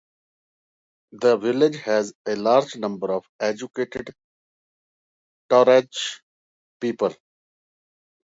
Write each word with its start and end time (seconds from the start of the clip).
The 1.11 1.37
village 1.37 1.75
has 1.81 2.11
a 2.25 2.35
large 2.35 2.75
number 2.75 3.11
of 3.13 3.29
educated 3.39 4.09
Touareg 5.51 5.91
people. 6.79 7.13